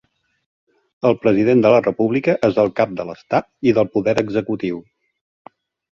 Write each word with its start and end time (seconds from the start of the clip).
El 1.09 1.17
president 1.25 1.61
de 1.65 1.73
la 1.75 1.83
república 1.83 2.35
és 2.49 2.57
el 2.65 2.73
cap 2.81 2.95
de 3.01 3.07
l'estat 3.11 3.49
i 3.69 3.75
del 3.81 3.93
poder 3.99 4.17
executiu. 4.23 4.85